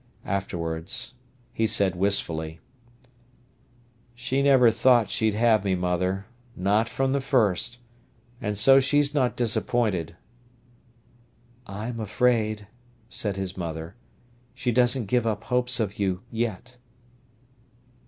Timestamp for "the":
7.11-7.21